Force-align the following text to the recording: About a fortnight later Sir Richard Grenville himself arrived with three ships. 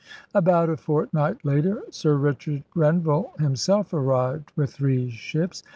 About 0.33 0.67
a 0.67 0.77
fortnight 0.77 1.45
later 1.45 1.83
Sir 1.91 2.15
Richard 2.15 2.63
Grenville 2.71 3.33
himself 3.37 3.93
arrived 3.93 4.51
with 4.55 4.73
three 4.73 5.11
ships. 5.11 5.61